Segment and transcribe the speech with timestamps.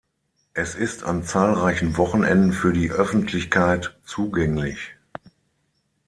[0.55, 4.95] Es ist an zahlreichen Wochenenden für die Öffentlichkeit zugänglich.